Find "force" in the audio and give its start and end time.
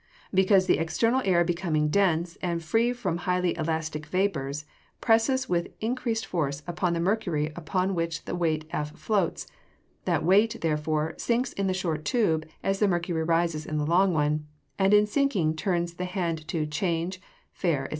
6.24-6.62